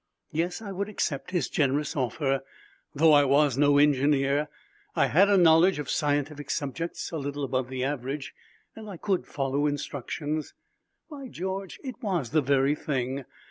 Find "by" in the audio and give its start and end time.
11.07-11.27